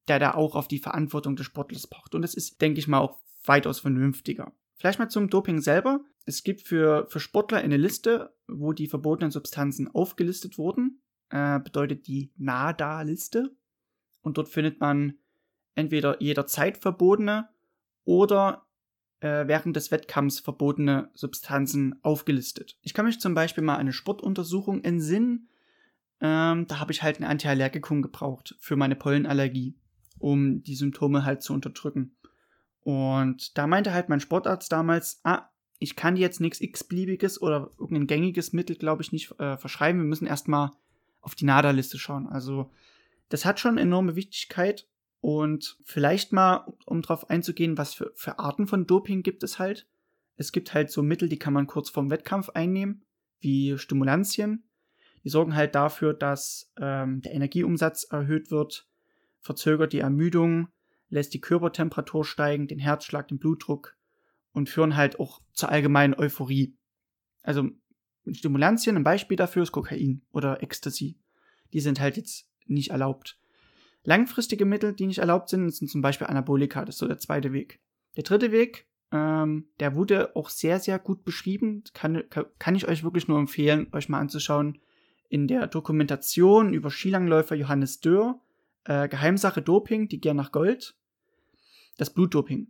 der 0.08 0.18
da 0.18 0.34
auch 0.34 0.54
auf 0.54 0.68
die 0.68 0.78
Verantwortung 0.78 1.36
des 1.36 1.46
Sportlers 1.46 1.86
pocht. 1.86 2.14
Und 2.14 2.22
das 2.22 2.34
ist, 2.34 2.60
denke 2.60 2.78
ich 2.78 2.88
mal, 2.88 3.00
auch 3.00 3.18
weitaus 3.44 3.80
vernünftiger. 3.80 4.52
Vielleicht 4.76 4.98
mal 4.98 5.08
zum 5.08 5.30
Doping 5.30 5.60
selber. 5.60 6.00
Es 6.24 6.44
gibt 6.44 6.62
für, 6.62 7.06
für 7.08 7.20
Sportler 7.20 7.58
eine 7.58 7.76
Liste, 7.76 8.34
wo 8.46 8.72
die 8.72 8.88
verbotenen 8.88 9.30
Substanzen 9.30 9.88
aufgelistet 9.94 10.58
wurden. 10.58 11.00
Äh, 11.30 11.60
bedeutet 11.60 12.06
die 12.06 12.30
NADA-Liste. 12.36 13.56
Und 14.20 14.38
dort 14.38 14.48
findet 14.48 14.80
man 14.80 15.14
entweder 15.74 16.20
jederzeit 16.20 16.78
verbotene 16.78 17.48
oder 18.04 18.65
äh, 19.20 19.46
während 19.46 19.76
des 19.76 19.90
Wettkampfs 19.90 20.40
verbotene 20.40 21.10
Substanzen 21.14 21.98
aufgelistet. 22.02 22.78
Ich 22.82 22.94
kann 22.94 23.06
mich 23.06 23.20
zum 23.20 23.34
Beispiel 23.34 23.64
mal 23.64 23.76
eine 23.76 23.92
Sportuntersuchung 23.92 24.84
entsinnen. 24.84 25.48
Ähm, 26.20 26.66
da 26.66 26.78
habe 26.78 26.92
ich 26.92 27.02
halt 27.02 27.20
ein 27.20 27.24
Antiallergikum 27.24 28.02
gebraucht 28.02 28.56
für 28.60 28.76
meine 28.76 28.96
Pollenallergie, 28.96 29.76
um 30.18 30.62
die 30.62 30.76
Symptome 30.76 31.24
halt 31.24 31.42
zu 31.42 31.52
unterdrücken. 31.52 32.16
Und 32.80 33.58
da 33.58 33.66
meinte 33.66 33.92
halt 33.92 34.08
mein 34.08 34.20
Sportarzt 34.20 34.70
damals, 34.70 35.20
ah, 35.24 35.48
ich 35.78 35.96
kann 35.96 36.14
dir 36.14 36.22
jetzt 36.22 36.40
nichts 36.40 36.60
x-beliebiges 36.60 37.40
oder 37.42 37.70
irgendein 37.78 38.06
gängiges 38.06 38.52
Mittel, 38.52 38.76
glaube 38.76 39.02
ich, 39.02 39.12
nicht 39.12 39.38
äh, 39.40 39.56
verschreiben. 39.56 40.00
Wir 40.00 40.06
müssen 40.06 40.26
erstmal 40.26 40.70
auf 41.20 41.34
die 41.34 41.44
NADA-Liste 41.44 41.98
schauen. 41.98 42.26
Also, 42.26 42.70
das 43.28 43.44
hat 43.44 43.60
schon 43.60 43.76
enorme 43.76 44.16
Wichtigkeit 44.16 44.86
Und 45.26 45.76
vielleicht 45.82 46.32
mal, 46.32 46.72
um 46.84 47.02
drauf 47.02 47.30
einzugehen, 47.30 47.76
was 47.76 47.94
für, 47.94 48.12
für 48.14 48.38
Arten 48.38 48.68
von 48.68 48.86
Doping 48.86 49.24
gibt 49.24 49.42
es 49.42 49.58
halt. 49.58 49.88
Es 50.36 50.52
gibt 50.52 50.72
halt 50.72 50.88
so 50.88 51.02
Mittel, 51.02 51.28
die 51.28 51.36
kann 51.36 51.52
man 51.52 51.66
kurz 51.66 51.90
vorm 51.90 52.10
Wettkampf 52.10 52.50
einnehmen, 52.50 53.02
wie 53.40 53.76
Stimulantien. 53.76 54.68
Die 55.24 55.28
sorgen 55.28 55.56
halt 55.56 55.74
dafür, 55.74 56.14
dass 56.14 56.72
ähm, 56.80 57.22
der 57.22 57.34
Energieumsatz 57.34 58.04
erhöht 58.04 58.52
wird, 58.52 58.86
verzögert 59.40 59.92
die 59.92 59.98
Ermüdung, 59.98 60.68
lässt 61.08 61.34
die 61.34 61.40
Körpertemperatur 61.40 62.24
steigen, 62.24 62.68
den 62.68 62.78
Herzschlag, 62.78 63.26
den 63.26 63.40
Blutdruck 63.40 63.96
und 64.52 64.68
führen 64.68 64.94
halt 64.94 65.18
auch 65.18 65.40
zur 65.52 65.70
allgemeinen 65.70 66.14
Euphorie. 66.14 66.76
Also 67.42 67.68
Stimulantien, 68.30 68.94
ein 68.94 69.02
Beispiel 69.02 69.36
dafür 69.36 69.64
ist 69.64 69.72
Kokain 69.72 70.22
oder 70.30 70.62
Ecstasy. 70.62 71.18
Die 71.72 71.80
sind 71.80 71.98
halt 71.98 72.16
jetzt 72.16 72.48
nicht 72.66 72.90
erlaubt. 72.90 73.40
Langfristige 74.06 74.64
Mittel, 74.66 74.92
die 74.92 75.06
nicht 75.06 75.18
erlaubt 75.18 75.48
sind, 75.48 75.68
sind 75.74 75.90
zum 75.90 76.00
Beispiel 76.00 76.28
Anabolika. 76.28 76.84
Das 76.84 76.94
ist 76.94 77.00
so 77.00 77.08
der 77.08 77.18
zweite 77.18 77.52
Weg. 77.52 77.80
Der 78.16 78.22
dritte 78.22 78.52
Weg, 78.52 78.86
ähm, 79.10 79.66
der 79.80 79.96
wurde 79.96 80.36
auch 80.36 80.48
sehr, 80.48 80.78
sehr 80.78 81.00
gut 81.00 81.24
beschrieben. 81.24 81.82
Kann, 81.92 82.22
kann 82.60 82.76
ich 82.76 82.86
euch 82.86 83.02
wirklich 83.02 83.26
nur 83.26 83.40
empfehlen, 83.40 83.88
euch 83.90 84.08
mal 84.08 84.20
anzuschauen. 84.20 84.78
In 85.28 85.48
der 85.48 85.66
Dokumentation 85.66 86.72
über 86.72 86.88
Skilangläufer 86.88 87.56
Johannes 87.56 87.98
Dörr, 87.98 88.40
äh, 88.84 89.08
Geheimsache 89.08 89.60
Doping, 89.60 90.06
die 90.06 90.20
Gier 90.20 90.34
nach 90.34 90.52
Gold, 90.52 90.94
das 91.98 92.14
Blutdoping. 92.14 92.68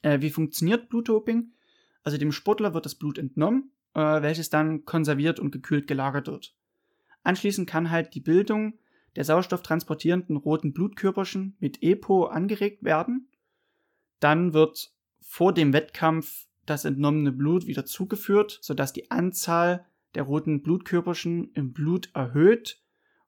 Äh, 0.00 0.22
wie 0.22 0.30
funktioniert 0.30 0.88
Blutdoping? 0.88 1.52
Also 2.04 2.16
dem 2.16 2.32
Sportler 2.32 2.72
wird 2.72 2.86
das 2.86 2.94
Blut 2.94 3.18
entnommen, 3.18 3.70
äh, 3.92 4.22
welches 4.22 4.48
dann 4.48 4.86
konserviert 4.86 5.40
und 5.40 5.50
gekühlt 5.50 5.86
gelagert 5.86 6.26
wird. 6.26 6.56
Anschließend 7.22 7.68
kann 7.68 7.90
halt 7.90 8.14
die 8.14 8.20
Bildung 8.20 8.78
der 9.16 9.24
sauerstofftransportierenden 9.24 10.36
roten 10.36 10.72
Blutkörperchen 10.72 11.56
mit 11.58 11.82
EPO 11.82 12.26
angeregt 12.26 12.84
werden. 12.84 13.28
Dann 14.20 14.52
wird 14.52 14.92
vor 15.20 15.52
dem 15.52 15.72
Wettkampf 15.72 16.46
das 16.66 16.84
entnommene 16.84 17.32
Blut 17.32 17.66
wieder 17.66 17.86
zugeführt, 17.86 18.58
sodass 18.60 18.92
die 18.92 19.10
Anzahl 19.10 19.86
der 20.14 20.24
roten 20.24 20.62
Blutkörperchen 20.62 21.52
im 21.52 21.72
Blut 21.72 22.10
erhöht 22.14 22.82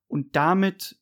und 0.06 0.36
damit 0.36 0.98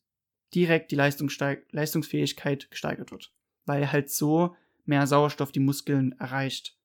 direkt 0.53 0.91
die 0.91 0.95
Leistungsfähigkeit 0.95 2.71
gesteigert 2.71 3.11
wird, 3.11 3.33
weil 3.65 3.91
halt 3.91 4.09
so 4.09 4.55
mehr 4.85 5.05
Sauerstoff 5.07 5.51
die 5.51 5.59
Muskeln 5.59 6.13
erreicht. 6.13 6.77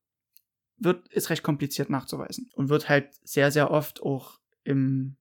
Wird, 0.76 1.06
ist 1.12 1.30
recht 1.30 1.44
kompliziert 1.44 1.90
nachzuweisen 1.90 2.50
und 2.54 2.68
wird 2.68 2.88
halt 2.88 3.14
sehr, 3.22 3.52
sehr 3.52 3.70
oft 3.70 4.02
auch 4.02 4.40
im 4.64 5.16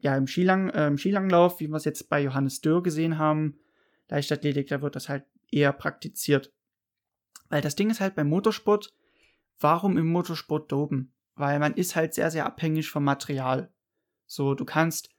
ja, 0.00 0.16
im, 0.16 0.26
Skilang, 0.26 0.70
äh, 0.70 0.86
im 0.86 0.98
Skilanglauf, 0.98 1.60
wie 1.60 1.68
wir 1.68 1.76
es 1.76 1.84
jetzt 1.84 2.08
bei 2.08 2.22
Johannes 2.22 2.60
Dürr 2.60 2.82
gesehen 2.82 3.18
haben, 3.18 3.58
Leichtathletik, 4.08 4.68
da 4.68 4.82
wird 4.82 4.96
das 4.96 5.08
halt 5.08 5.24
eher 5.50 5.72
praktiziert. 5.72 6.52
Weil 7.48 7.62
das 7.62 7.76
Ding 7.76 7.90
ist 7.90 8.00
halt 8.00 8.14
beim 8.14 8.28
Motorsport, 8.28 8.92
warum 9.58 9.98
im 9.98 10.10
Motorsport 10.10 10.70
dopen? 10.72 11.12
Weil 11.34 11.58
man 11.58 11.74
ist 11.74 11.96
halt 11.96 12.14
sehr, 12.14 12.30
sehr 12.30 12.46
abhängig 12.46 12.90
vom 12.90 13.04
Material. 13.04 13.72
So, 14.26 14.54
du 14.54 14.64
kannst 14.64 15.10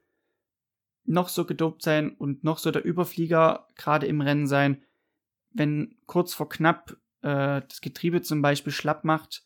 noch 1.04 1.30
so 1.30 1.46
gedopt 1.46 1.82
sein 1.82 2.12
und 2.12 2.44
noch 2.44 2.58
so 2.58 2.72
der 2.72 2.86
Überflieger 2.86 3.68
gerade 3.76 4.08
im 4.08 4.22
Rennen 4.22 4.48
sein. 4.48 4.84
Wenn 5.52 5.98
kurz 6.06 6.34
vor 6.34 6.50
knapp 6.50 6.98
äh, 7.22 7.62
das 7.68 7.82
Getriebe 7.82 8.22
zum 8.22 8.42
Beispiel 8.42 8.72
schlapp 8.72 9.04
macht, 9.04 9.44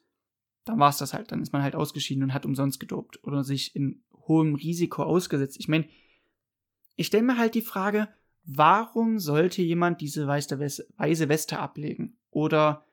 dann 0.65 0.79
war 0.79 0.89
es 0.89 0.97
das 0.97 1.13
halt. 1.13 1.31
Dann 1.31 1.41
ist 1.41 1.53
man 1.53 1.63
halt 1.63 1.75
ausgeschieden 1.75 2.23
und 2.23 2.33
hat 2.33 2.45
umsonst 2.45 2.79
gedopt 2.79 3.23
oder 3.23 3.43
sich 3.43 3.75
in 3.75 4.03
hohem 4.27 4.55
Risiko 4.55 5.03
ausgesetzt. 5.03 5.57
Ich 5.59 5.67
meine, 5.67 5.87
ich 6.95 7.07
stelle 7.07 7.23
mir 7.23 7.37
halt 7.37 7.55
die 7.55 7.61
Frage, 7.61 8.07
warum 8.45 9.19
sollte 9.19 9.61
jemand 9.61 10.01
diese 10.01 10.27
weiße 10.27 10.59
Weste 10.59 11.59
ablegen 11.59 12.17
oder 12.31 12.85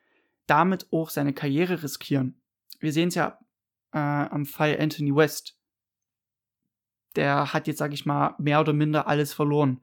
damit 0.46 0.86
auch 0.92 1.10
seine 1.10 1.32
Karriere 1.32 1.82
riskieren? 1.82 2.40
Wir 2.80 2.92
sehen 2.92 3.08
es 3.08 3.14
ja 3.14 3.38
äh, 3.92 3.98
am 3.98 4.46
Fall 4.46 4.78
Anthony 4.80 5.14
West. 5.14 5.56
Der 7.14 7.52
hat 7.52 7.66
jetzt, 7.66 7.78
sag 7.78 7.92
ich 7.92 8.06
mal, 8.06 8.34
mehr 8.38 8.60
oder 8.60 8.72
minder 8.72 9.06
alles 9.06 9.32
verloren. 9.32 9.80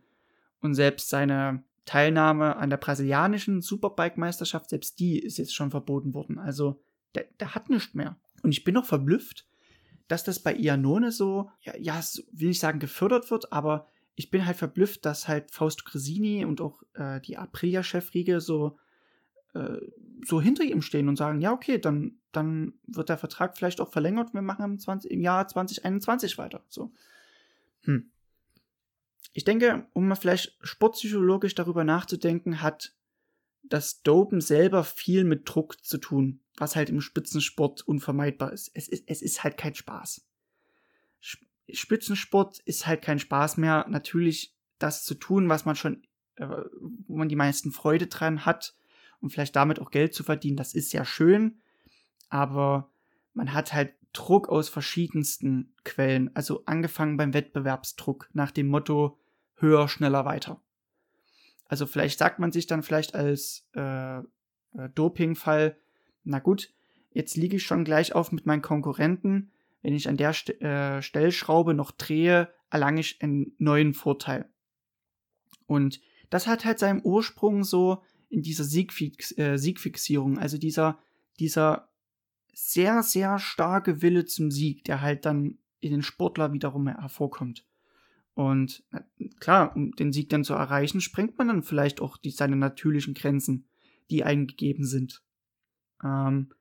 Und 0.61 0.73
selbst 0.73 1.09
seine 1.09 1.63
Teilnahme 1.85 2.57
an 2.57 2.69
der 2.69 2.77
brasilianischen 2.77 3.61
Superbike-Meisterschaft, 3.61 4.69
selbst 4.69 4.99
die 4.99 5.19
ist 5.19 5.37
jetzt 5.37 5.55
schon 5.55 5.71
verboten 5.71 6.13
worden. 6.13 6.37
Also, 6.37 6.81
der, 7.15 7.25
der 7.39 7.55
hat 7.55 7.69
nichts 7.69 7.93
mehr. 7.93 8.17
Und 8.43 8.51
ich 8.51 8.63
bin 8.63 8.73
noch 8.73 8.85
verblüfft, 8.85 9.47
dass 10.09 10.23
das 10.25 10.39
bei 10.39 10.53
Ianone 10.55 11.13
so, 11.13 11.49
ja, 11.61 11.77
ja 11.77 12.01
will 12.31 12.49
ich 12.49 12.59
sagen, 12.59 12.79
gefördert 12.79 13.31
wird, 13.31 13.53
aber 13.53 13.87
ich 14.15 14.29
bin 14.29 14.45
halt 14.45 14.57
verblüfft, 14.57 15.05
dass 15.05 15.29
halt 15.29 15.51
Fausto 15.51 15.85
Cresini 15.85 16.43
und 16.43 16.59
auch 16.59 16.83
äh, 16.95 17.21
die 17.21 17.37
Aprilia-Chefriege 17.37 18.41
so, 18.41 18.77
äh, 19.53 19.77
so 20.25 20.41
hinter 20.41 20.63
ihm 20.63 20.81
stehen 20.81 21.07
und 21.07 21.15
sagen, 21.15 21.39
ja, 21.39 21.53
okay, 21.53 21.77
dann, 21.77 22.17
dann 22.31 22.73
wird 22.87 23.07
der 23.07 23.17
Vertrag 23.17 23.55
vielleicht 23.55 23.79
auch 23.79 23.91
verlängert 23.91 24.29
und 24.29 24.33
wir 24.33 24.41
machen 24.41 24.65
im, 24.65 24.79
20, 24.79 25.09
im 25.09 25.21
Jahr 25.21 25.47
2021 25.47 26.37
weiter. 26.37 26.63
So. 26.67 26.91
Hm. 27.83 28.11
Ich 29.33 29.45
denke, 29.45 29.87
um 29.93 30.07
mal 30.07 30.15
vielleicht 30.15 30.57
sportpsychologisch 30.63 31.55
darüber 31.55 31.83
nachzudenken, 31.83 32.61
hat 32.61 32.93
das 33.63 34.01
Dopen 34.01 34.41
selber 34.41 34.83
viel 34.83 35.23
mit 35.23 35.47
Druck 35.47 35.83
zu 35.83 35.97
tun 35.97 36.41
was 36.59 36.75
halt 36.75 36.89
im 36.89 37.01
Spitzensport 37.01 37.81
unvermeidbar 37.81 38.51
ist. 38.51 38.71
Es 38.73 38.87
ist, 38.87 39.03
es 39.07 39.21
ist 39.21 39.43
halt 39.43 39.57
kein 39.57 39.75
Spaß. 39.75 40.25
Spitzensport 41.71 42.59
ist 42.59 42.87
halt 42.87 43.01
kein 43.01 43.19
Spaß 43.19 43.57
mehr. 43.57 43.85
Natürlich 43.89 44.55
das 44.77 45.03
zu 45.03 45.15
tun, 45.15 45.49
was 45.49 45.65
man 45.65 45.75
schon, 45.75 46.03
äh, 46.35 46.47
wo 47.07 47.17
man 47.17 47.29
die 47.29 47.35
meisten 47.35 47.71
Freude 47.71 48.07
dran 48.07 48.45
hat 48.45 48.75
und 49.21 49.31
vielleicht 49.31 49.55
damit 49.55 49.79
auch 49.79 49.91
Geld 49.91 50.13
zu 50.13 50.23
verdienen, 50.23 50.57
das 50.57 50.73
ist 50.73 50.93
ja 50.93 51.05
schön. 51.05 51.59
Aber 52.29 52.91
man 53.33 53.53
hat 53.53 53.73
halt 53.73 53.93
Druck 54.13 54.49
aus 54.49 54.69
verschiedensten 54.69 55.73
Quellen. 55.83 56.35
Also 56.35 56.63
angefangen 56.65 57.17
beim 57.17 57.33
Wettbewerbsdruck 57.33 58.29
nach 58.33 58.51
dem 58.51 58.67
Motto 58.67 59.19
höher, 59.55 59.87
schneller, 59.87 60.25
weiter. 60.25 60.61
Also 61.69 61.85
vielleicht 61.85 62.19
sagt 62.19 62.39
man 62.39 62.51
sich 62.51 62.67
dann 62.67 62.83
vielleicht 62.83 63.15
als 63.15 63.69
äh, 63.75 64.17
äh 64.17 64.23
Dopingfall, 64.95 65.77
na 66.25 66.39
gut, 66.39 66.73
jetzt 67.11 67.37
liege 67.37 67.55
ich 67.55 67.63
schon 67.63 67.85
gleich 67.85 68.13
auf 68.13 68.33
mit 68.33 68.45
meinen 68.45 68.61
Konkurrenten. 68.61 69.51
Wenn 69.81 69.93
ich 69.93 70.09
an 70.09 70.17
der 70.17 70.33
St 70.33 70.61
äh, 70.61 71.01
Stellschraube 71.01 71.73
noch 71.73 71.91
drehe, 71.91 72.51
erlange 72.69 72.99
ich 72.99 73.21
einen 73.21 73.53
neuen 73.59 73.93
Vorteil. 73.93 74.49
Und 75.67 76.01
das 76.29 76.47
hat 76.47 76.65
halt 76.65 76.79
seinen 76.79 77.01
Ursprung 77.03 77.63
so 77.63 78.03
in 78.29 78.41
dieser 78.41 78.63
Siegfix 78.63 79.35
äh, 79.37 79.57
Siegfixierung, 79.57 80.37
also 80.37 80.57
dieser, 80.57 80.99
dieser 81.39 81.89
sehr, 82.53 83.03
sehr 83.03 83.39
starke 83.39 84.01
Wille 84.01 84.25
zum 84.25 84.51
Sieg, 84.51 84.83
der 84.83 85.01
halt 85.01 85.25
dann 85.25 85.59
in 85.79 85.91
den 85.91 86.01
Sportler 86.01 86.51
wiederum 86.51 86.87
hervorkommt. 86.87 87.65
Und 88.39 88.85
klar, 89.41 89.75
um 89.75 89.91
den 89.97 90.13
Sieg 90.13 90.29
dann 90.29 90.45
zu 90.45 90.53
erreichen, 90.53 91.01
sprengt 91.01 91.37
man 91.37 91.49
dann 91.49 91.61
vielleicht 91.61 91.99
auch 91.99 92.15
die, 92.15 92.29
seine 92.29 92.55
natürlichen 92.55 93.13
Grenzen, 93.13 93.67
die 94.09 94.23
eingegeben 94.23 94.85
sind. 94.85 95.21
Ähm, 96.01 96.53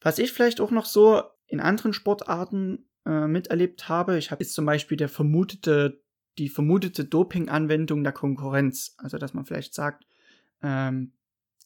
was 0.00 0.20
ich 0.20 0.30
vielleicht 0.30 0.60
auch 0.60 0.70
noch 0.70 0.84
so 0.84 1.24
in 1.48 1.58
anderen 1.58 1.92
Sportarten 1.92 2.86
äh, 3.04 3.26
miterlebt 3.26 3.88
habe, 3.88 4.18
ich 4.18 4.30
habe 4.30 4.44
jetzt 4.44 4.54
zum 4.54 4.64
Beispiel 4.64 4.96
der 4.96 5.08
vermutete, 5.08 6.00
die 6.38 6.48
vermutete 6.48 7.06
Doping-Anwendung 7.06 8.04
der 8.04 8.12
Konkurrenz. 8.12 8.94
Also, 8.98 9.18
dass 9.18 9.34
man 9.34 9.44
vielleicht 9.44 9.74
sagt, 9.74 10.06
ähm, 10.62 11.10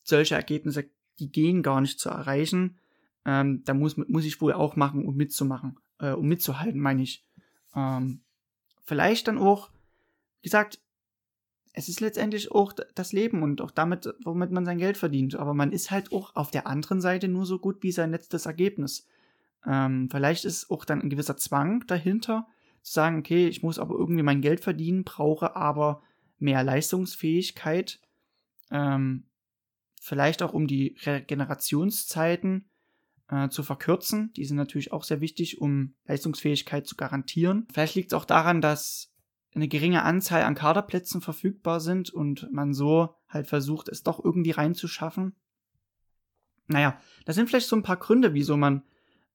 solche 0.04 0.36
Ergebnisse, 0.36 0.88
die 1.18 1.30
gehen 1.30 1.62
gar 1.62 1.82
nicht 1.82 2.00
zu 2.00 2.08
erreichen. 2.08 2.78
Ähm, 3.26 3.62
da 3.66 3.74
muss, 3.74 3.98
muss 3.98 4.24
ich 4.24 4.40
wohl 4.40 4.54
auch 4.54 4.74
machen, 4.74 5.04
um 5.04 5.16
mitzumachen, 5.16 5.78
äh, 5.98 6.12
um 6.12 6.26
mitzuhalten, 6.26 6.80
meine 6.80 7.02
ich. 7.02 7.26
Ähm, 7.74 8.22
vielleicht 8.86 9.28
dann 9.28 9.38
auch, 9.38 9.70
wie 10.40 10.48
gesagt, 10.48 10.80
es 11.72 11.90
ist 11.90 12.00
letztendlich 12.00 12.50
auch 12.52 12.72
das 12.94 13.12
Leben 13.12 13.42
und 13.42 13.60
auch 13.60 13.70
damit, 13.70 14.08
womit 14.24 14.50
man 14.50 14.64
sein 14.64 14.78
Geld 14.78 14.96
verdient. 14.96 15.34
Aber 15.34 15.52
man 15.52 15.72
ist 15.72 15.90
halt 15.90 16.10
auch 16.10 16.34
auf 16.34 16.50
der 16.50 16.66
anderen 16.66 17.02
Seite 17.02 17.28
nur 17.28 17.44
so 17.44 17.58
gut 17.58 17.82
wie 17.82 17.92
sein 17.92 18.12
letztes 18.12 18.46
Ergebnis. 18.46 19.06
Ähm, 19.66 20.08
vielleicht 20.10 20.46
ist 20.46 20.70
auch 20.70 20.86
dann 20.86 21.02
ein 21.02 21.10
gewisser 21.10 21.36
Zwang 21.36 21.86
dahinter, 21.86 22.46
zu 22.82 22.94
sagen, 22.94 23.18
okay, 23.18 23.48
ich 23.48 23.62
muss 23.62 23.78
aber 23.78 23.94
irgendwie 23.94 24.22
mein 24.22 24.40
Geld 24.40 24.60
verdienen, 24.60 25.04
brauche 25.04 25.54
aber 25.54 26.02
mehr 26.38 26.62
Leistungsfähigkeit. 26.62 28.00
Ähm, 28.70 29.24
vielleicht 30.00 30.42
auch 30.42 30.54
um 30.54 30.66
die 30.66 30.96
Regenerationszeiten 31.04 32.70
äh, 33.28 33.48
zu 33.48 33.62
verkürzen. 33.62 34.32
Die 34.34 34.44
sind 34.44 34.56
natürlich 34.56 34.92
auch 34.92 35.04
sehr 35.04 35.20
wichtig, 35.20 35.60
um 35.60 35.94
Leistungsfähigkeit 36.04 36.86
zu 36.86 36.96
garantieren. 36.96 37.66
Vielleicht 37.72 37.94
liegt 37.94 38.12
es 38.12 38.18
auch 38.18 38.24
daran, 38.24 38.60
dass 38.60 39.12
eine 39.54 39.68
geringe 39.68 40.02
Anzahl 40.02 40.42
an 40.42 40.54
Kaderplätzen 40.54 41.20
verfügbar 41.20 41.80
sind 41.80 42.10
und 42.10 42.48
man 42.52 42.74
so 42.74 43.16
halt 43.28 43.46
versucht, 43.46 43.88
es 43.88 44.02
doch 44.02 44.22
irgendwie 44.22 44.50
reinzuschaffen. 44.50 45.34
Naja, 46.68 47.00
das 47.24 47.36
sind 47.36 47.48
vielleicht 47.48 47.68
so 47.68 47.76
ein 47.76 47.82
paar 47.82 47.96
Gründe, 47.96 48.34
wieso 48.34 48.56
man 48.56 48.82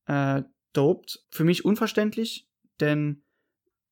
äh, 0.05 0.43
dopt. 0.73 1.25
Für 1.29 1.43
mich 1.43 1.65
unverständlich, 1.65 2.47
denn 2.79 3.23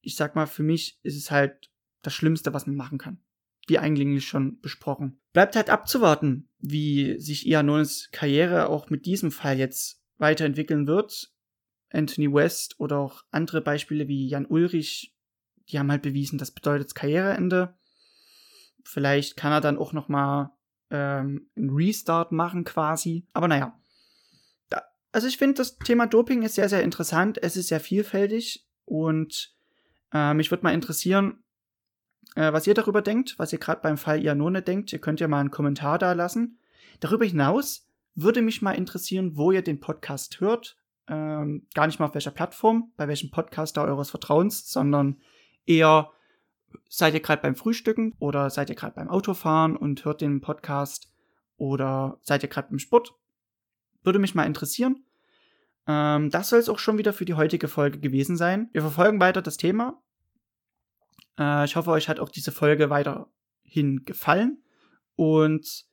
ich 0.02 0.16
sag 0.16 0.36
mal, 0.36 0.46
für 0.46 0.64
mich 0.64 1.00
ist 1.04 1.18
es 1.18 1.32
halt 1.32 1.72
das 2.02 2.14
Schlimmste, 2.14 2.54
was 2.54 2.68
man 2.68 2.76
machen 2.76 2.98
kann. 2.98 3.20
wie 3.68 3.78
eigentlich 3.78 4.28
schon 4.28 4.60
besprochen. 4.62 5.19
Bleibt 5.34 5.56
halt 5.56 5.70
abzuwarten, 5.70 6.50
wie 6.60 7.20
sich 7.20 7.48
Ianones 7.48 8.10
Karriere 8.12 8.70
auch 8.70 8.90
mit 8.90 9.06
diesem 9.06 9.32
Fall 9.32 9.58
jetzt 9.58 10.02
weiterentwickeln 10.18 10.88
wird. 10.88 11.32
Anthony 11.92 12.32
West 12.32 12.80
oder 12.80 12.98
auch 12.98 13.24
andere 13.32 13.62
Beispiele 13.62 14.08
wie 14.08 14.28
Jan 14.28 14.46
Ulrich, 14.46 15.16
die 15.70 15.80
haben 15.80 15.92
halt 15.92 16.02
bewiesen, 16.02 16.38
das 16.38 16.52
bedeutet 16.52 16.96
Karriereende. 16.96 17.76
Vielleicht 18.84 19.38
kann 19.38 19.52
er 19.52 19.62
dann 19.62 19.78
auch 19.78 19.94
noch 19.94 20.08
mal 20.08 20.56
ähm, 20.90 21.50
einen 21.56 21.70
Restart 21.70 22.32
machen 22.32 22.64
quasi. 22.64 23.28
Aber 23.34 23.48
naja. 23.48 23.80
Da, 24.70 24.84
also 25.12 25.28
ich 25.28 25.38
finde, 25.38 25.56
das 25.56 25.78
Thema 25.78 26.08
Doping 26.08 26.44
ist 26.44 26.56
sehr, 26.56 26.70
sehr 26.70 26.84
interessant. 26.84 27.42
Es 27.42 27.58
ist 27.58 27.68
sehr 27.68 27.80
vielfältig 27.80 28.68
und 28.86 29.56
äh, 30.14 30.34
mich 30.34 30.52
würde 30.52 30.64
mal 30.64 30.74
interessieren, 30.74 31.44
äh, 32.40 32.54
was 32.54 32.66
ihr 32.68 32.74
darüber 32.74 33.02
denkt, 33.02 33.38
was 33.38 33.52
ihr 33.52 33.60
gerade 33.60 33.82
beim 33.82 33.98
Fall 33.98 34.24
Ianone 34.24 34.62
denkt. 34.62 34.94
Ihr 34.94 35.00
könnt 35.00 35.20
ja 35.20 35.28
mal 35.28 35.42
einen 35.42 35.52
Kommentar 35.52 36.00
da 36.00 36.14
lassen. 36.14 36.58
Darüber 37.02 37.26
hinaus 37.26 37.86
würde 38.16 38.42
mich 38.42 38.62
mal 38.62 38.72
interessieren, 38.72 39.36
wo 39.36 39.52
ihr 39.52 39.62
den 39.62 39.82
Podcast 39.82 40.40
hört. 40.40 40.78
Ähm, 41.10 41.68
gar 41.76 41.88
nicht 41.88 42.00
mal 42.00 42.06
auf 42.06 42.14
welcher 42.14 42.32
Plattform, 42.32 42.94
bei 42.96 43.10
welchem 43.10 43.30
Podcaster 43.30 43.84
eures 43.84 44.10
Vertrauens, 44.10 44.72
sondern 44.72 45.18
eher 45.66 46.12
seid 46.88 47.14
ihr 47.14 47.20
gerade 47.20 47.42
beim 47.42 47.58
Frühstücken 47.58 48.16
oder 48.20 48.50
seid 48.50 48.70
ihr 48.70 48.76
gerade 48.76 48.96
beim 48.96 49.10
Autofahren 49.10 49.76
und 49.76 50.06
hört 50.06 50.22
den 50.22 50.40
Podcast 50.40 51.12
oder 51.58 52.20
seid 52.22 52.44
ihr 52.44 52.50
gerade 52.50 52.70
beim 52.70 52.80
Sport? 52.80 53.16
Würde 54.02 54.20
mich 54.20 54.34
mal 54.34 54.46
interessieren. 54.46 55.04
Ähm, 55.88 56.30
das 56.30 56.48
soll 56.48 56.60
es 56.60 56.70
auch 56.70 56.80
schon 56.80 56.98
wieder 56.98 57.12
für 57.12 57.26
die 57.26 57.34
heutige 57.34 57.68
Folge 57.68 58.00
gewesen 58.00 58.38
sein. 58.38 58.70
Wir 58.72 58.82
verfolgen 58.82 59.20
weiter 59.20 59.42
das 59.42 59.58
Thema. 59.58 60.02
Äh, 61.40 61.66
ich 61.66 61.76
hoffe, 61.76 61.90
euch 61.92 62.10
hat 62.10 62.20
auch 62.20 62.30
diese 62.30 62.52
Folge 62.52 62.90
weiterhin 62.90 64.04
gefallen. 64.06 64.62
Und 65.16 65.86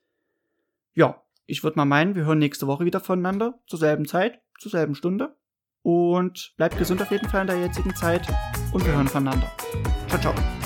ja, 0.93 1.23
ich 1.45 1.63
würde 1.63 1.77
mal 1.77 1.85
meinen, 1.85 2.15
wir 2.15 2.25
hören 2.25 2.39
nächste 2.39 2.67
Woche 2.67 2.85
wieder 2.85 2.99
voneinander, 2.99 3.59
zur 3.65 3.79
selben 3.79 4.05
Zeit, 4.05 4.41
zur 4.59 4.71
selben 4.71 4.93
Stunde. 4.93 5.35
Und 5.81 6.53
bleibt 6.57 6.77
gesund 6.77 7.01
auf 7.01 7.11
jeden 7.11 7.29
Fall 7.29 7.41
in 7.41 7.47
der 7.47 7.59
jetzigen 7.59 7.95
Zeit 7.95 8.27
und 8.73 8.85
wir 8.85 8.93
hören 8.93 9.07
voneinander. 9.07 9.49
Ciao, 10.09 10.19
ciao. 10.19 10.56